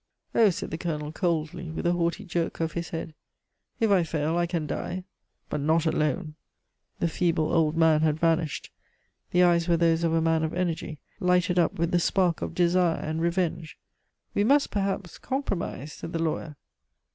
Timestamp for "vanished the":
8.19-9.43